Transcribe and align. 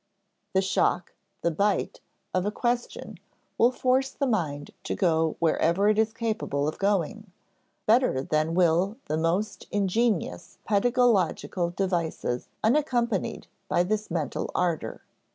The 0.55 0.63
shock, 0.63 1.13
the 1.43 1.51
bite, 1.51 1.99
of 2.33 2.43
a 2.47 2.51
question 2.51 3.19
will 3.59 3.71
force 3.71 4.09
the 4.09 4.25
mind 4.25 4.71
to 4.85 4.95
go 4.95 5.35
wherever 5.37 5.89
it 5.89 5.99
is 5.99 6.11
capable 6.11 6.67
of 6.67 6.79
going, 6.79 7.31
better 7.85 8.23
than 8.23 8.55
will 8.55 8.97
the 9.05 9.17
most 9.17 9.67
ingenious 9.69 10.57
pedagogical 10.65 11.69
devices 11.69 12.49
unaccompanied 12.63 13.45
by 13.69 13.83
this 13.83 14.09
mental 14.09 14.49
ardor. 14.55 15.03